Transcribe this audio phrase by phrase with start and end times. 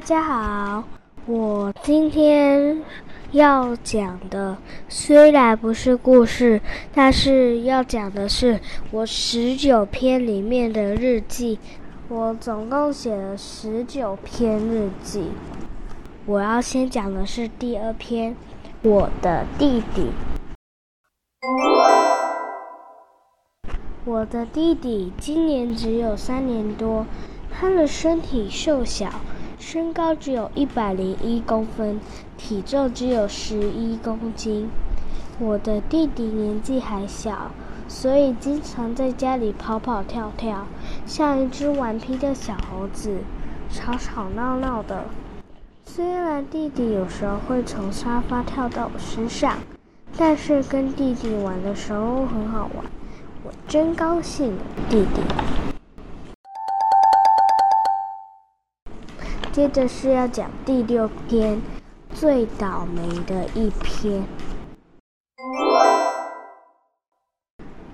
[0.00, 0.82] 大家好，
[1.26, 2.82] 我今天
[3.32, 4.56] 要讲的
[4.88, 6.58] 虽然不是故事，
[6.94, 8.58] 但是要讲的是
[8.92, 11.58] 我十九篇里面的日记。
[12.08, 15.28] 我总共写了十九篇日记。
[16.24, 18.34] 我要先讲的是第二篇，
[18.82, 20.06] 我的弟弟。
[24.06, 27.04] 我的弟弟今年只有三年多，
[27.52, 29.10] 他的身体瘦小，
[29.60, 32.00] 身高只有一百零一公分，
[32.38, 34.68] 体重只有十一公斤。
[35.38, 37.52] 我的弟弟年纪还小。
[37.86, 40.64] 所以经常在家里跑跑跳跳，
[41.06, 43.18] 像一只顽皮的小猴子，
[43.68, 45.04] 吵吵闹闹的。
[45.84, 49.58] 虽然弟弟有时候会从沙发跳到我身上，
[50.16, 52.86] 但是跟弟弟玩的时候很好玩，
[53.42, 54.56] 我真高兴。
[54.88, 55.59] 弟弟。
[59.60, 61.60] 接着是要讲第六篇，
[62.14, 64.24] 最倒霉的一篇。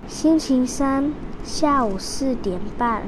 [0.06, 3.02] 星期三下午四点半，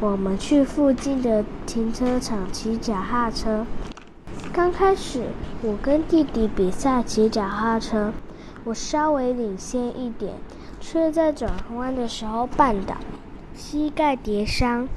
[0.00, 3.66] 我们去附近的停车场骑脚踏车。
[4.54, 5.26] 刚开始，
[5.60, 8.14] 我跟弟弟比赛骑脚踏车，
[8.64, 10.32] 我稍微领先一点，
[10.80, 12.96] 却在转弯的时候绊倒，
[13.54, 14.88] 膝盖跌伤，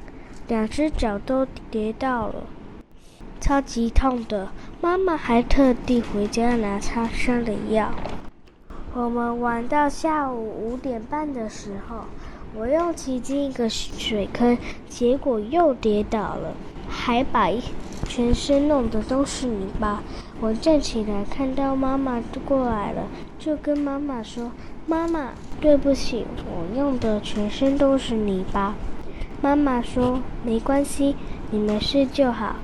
[0.47, 2.35] 两只脚都跌到了，
[3.41, 4.47] 超级痛的。
[4.79, 7.91] 妈妈还特地回家拿擦伤的药。
[8.93, 12.05] 我们玩到下午五点半的时候，
[12.55, 14.57] 我又骑进一个水坑，
[14.87, 16.53] 结果又跌倒了，
[16.87, 17.49] 还把
[18.07, 20.03] 全身弄得都是泥巴。
[20.41, 23.03] 我站起来看到妈妈过来了，
[23.39, 24.51] 就跟妈妈说
[24.87, 25.29] ：“妈妈，
[25.61, 28.75] 对不起，我弄得全身都是泥巴。”
[29.39, 31.15] 妈妈说：“没关系，
[31.51, 32.55] 你没事就好。”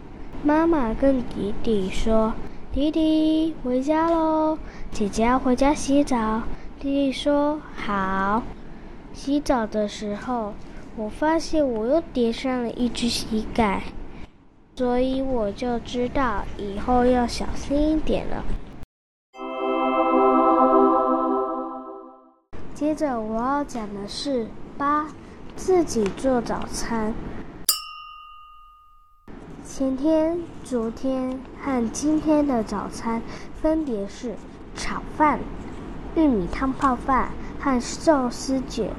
[0.47, 2.33] 妈妈跟弟弟说。
[2.71, 4.57] 弟弟回家喽，
[4.93, 6.41] 姐姐要回家洗澡。
[6.79, 8.41] 弟弟说好。
[9.11, 10.53] 洗澡的时候，
[10.95, 13.83] 我发现我又叠上了一只膝盖，
[14.77, 18.45] 所以我就知道以后要小心一点了。
[22.73, 24.47] 接着我要讲的是
[24.77, 25.07] 八，
[25.57, 27.13] 自己做早餐。
[29.77, 33.21] 前天、昨天和今天的早餐
[33.61, 34.33] 分别是
[34.75, 35.39] 炒饭、
[36.15, 37.29] 玉米汤泡饭
[37.59, 38.89] 和寿司卷，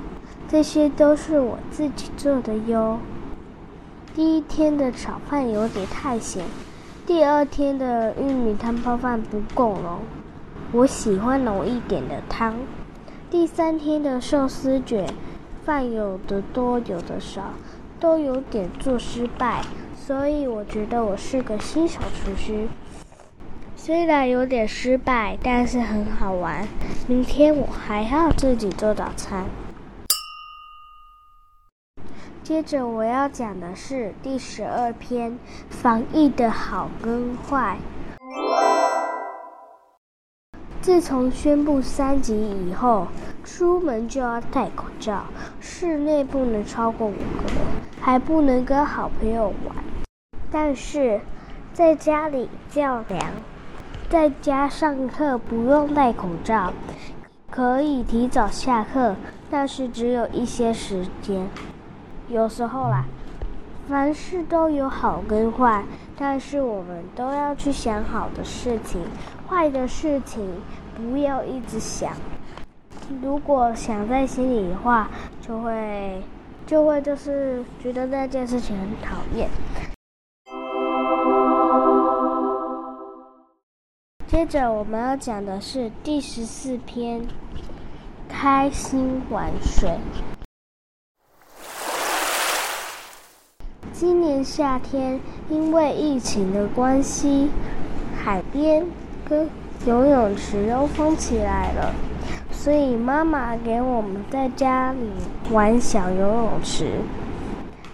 [0.48, 3.00] 这些都是我自己做的哟。
[4.14, 6.44] 第一天的炒饭有点太咸，
[7.04, 9.98] 第二天的玉米汤泡饭不够浓，
[10.70, 12.54] 我喜欢浓一点的汤。
[13.28, 15.12] 第三天的寿司卷，
[15.64, 17.50] 饭有的多有的少，
[17.98, 19.64] 都有点做失败。
[20.08, 22.66] 所以我觉得我是个新手厨师，
[23.76, 26.66] 虽然有点失败，但是很好玩。
[27.06, 29.44] 明天我还要自己做早餐。
[32.42, 35.38] 接着我要讲的是第十二篇：
[35.68, 37.76] 防疫的好跟坏。
[40.80, 43.08] 自从宣布三级以后，
[43.44, 45.24] 出门就要戴口罩，
[45.60, 47.56] 室内不能超过五个人，
[48.00, 49.76] 还不能跟好朋友玩。
[50.50, 51.20] 但是，
[51.72, 53.30] 在家里较凉，
[54.08, 56.72] 在家上课不用戴口罩，
[57.50, 59.14] 可以提早下课，
[59.50, 61.46] 但是只有一些时间。
[62.28, 63.04] 有时候啦，
[63.88, 65.84] 凡事都有好跟坏，
[66.16, 69.02] 但是我们都要去想好的事情，
[69.48, 70.46] 坏的事情
[70.96, 72.12] 不要一直想。
[73.22, 75.08] 如果想在心里的话，
[75.40, 76.22] 就会
[76.66, 79.48] 就会就是觉得那件事情很讨厌。
[84.38, 87.26] 接着我们要讲的是第十四篇，
[88.28, 89.98] 开心玩水。
[93.92, 95.18] 今年夏天
[95.50, 97.50] 因为疫情的关系，
[98.16, 98.86] 海边
[99.28, 99.50] 跟
[99.84, 101.92] 游泳池都封起来了，
[102.52, 105.10] 所以妈妈给我们在家里
[105.50, 107.00] 玩小游泳池。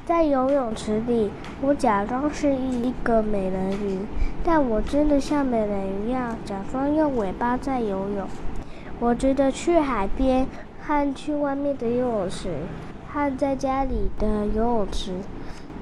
[0.04, 1.30] 在游泳池里，
[1.62, 4.00] 我假装是一个美人鱼，
[4.46, 8.28] 但我真的像美人鱼一样，假装用尾巴在游泳。
[9.00, 10.46] 我觉得去海边
[10.80, 12.50] 和去外面的游泳池，
[13.10, 15.14] 和在家里的游泳池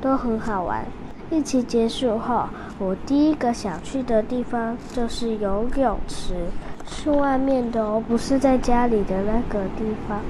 [0.01, 0.87] 都很好玩，
[1.29, 2.49] 疫情结束后，
[2.79, 6.47] 我第一个想去的地方就是游泳池，
[6.87, 10.21] 是外面的哦，不是在家里的那个地方。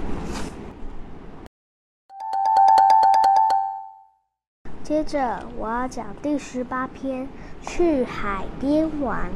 [4.83, 7.27] 接着我要讲第十八篇，
[7.63, 9.31] 去海边玩。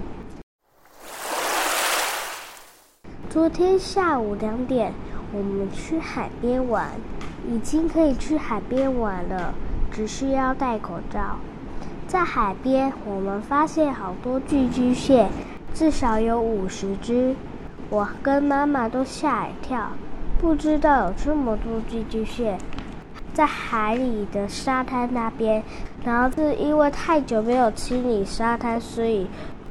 [3.31, 4.93] 昨天下午两点，
[5.33, 6.91] 我们去海边玩，
[7.49, 9.55] 已经可以去海边玩了，
[9.93, 11.39] 只需要戴口罩。
[12.09, 15.29] 在海边，我们发现好多寄居蟹，
[15.73, 17.35] 至少有五十只。
[17.89, 19.93] 我跟妈妈都吓一跳，
[20.41, 22.59] 不知道有这么多寄居蟹
[23.37, 25.63] 在海里的沙滩那边。
[26.03, 29.27] 然后是因为太久没有清理沙滩，所以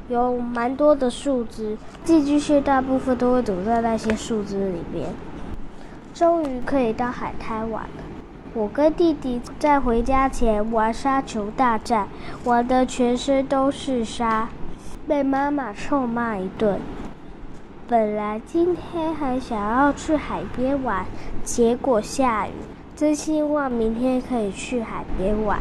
[0.08, 5.08] 有蛮多的树枝，寄居蟹大部分都会躲在那些树枝里面。
[6.14, 8.02] 终于可以到海滩玩了。
[8.54, 12.06] 我跟弟弟在回家前玩沙球大战，
[12.44, 14.48] 玩的全身都是沙，
[15.08, 16.78] 被妈妈臭骂一顿。
[17.88, 21.04] 本来今天还想要去海边玩，
[21.44, 22.52] 结果下雨，
[22.96, 25.60] 真希望明天可以去海边玩。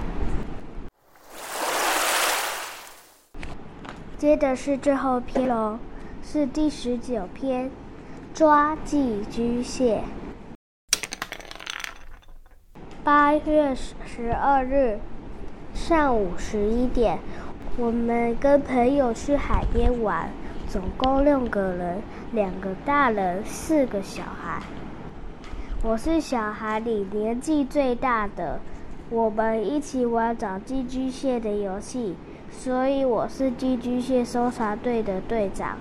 [4.18, 5.78] 接着是最后篇喽，
[6.24, 7.70] 是第十九篇，
[8.34, 10.02] 抓寄居蟹。
[13.04, 14.98] 八月十二日
[15.74, 17.20] 上午十一点，
[17.76, 20.30] 我们跟朋友去海边玩，
[20.70, 24.62] 总共六个人，两个大人，四个小孩。
[25.88, 28.60] 我是小孩里年纪最大的，
[29.12, 32.16] 我们一起玩找寄居蟹的游戏，
[32.50, 35.78] 所以我是寄居蟹搜查队的队长。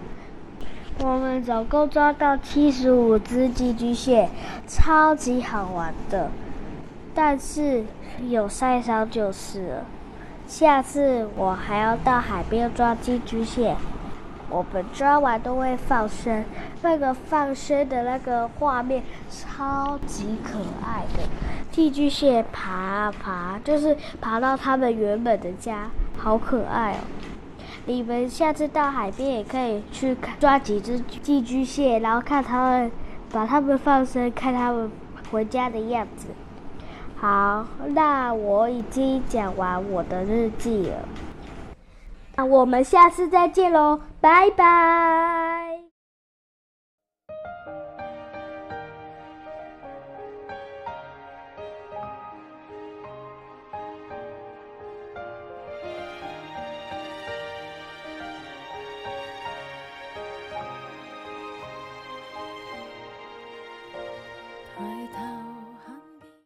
[1.03, 4.29] 我们总共抓到七十五只寄居蟹，
[4.67, 6.31] 超级好玩的。
[7.15, 7.85] 但是
[8.29, 9.85] 有晒伤就是了。
[10.47, 13.75] 下次我还要到海边抓寄居蟹。
[14.55, 16.45] 我们抓完都会放生，
[16.81, 21.29] 那个放生的那个画面超级可爱的。
[21.73, 26.99] 寄居蟹爬啊爬，就是爬到它们原本的家，好可爱哦！
[27.87, 32.93] 你们下次到海边也可以去看抓几只寄居蟹，然后看它们
[33.33, 34.89] 把它们放生，看它们
[35.33, 36.29] 回家的样子。
[37.17, 41.09] 好，那我已经讲完我的日记了，
[42.37, 45.44] 那我们下次再见喽，拜拜。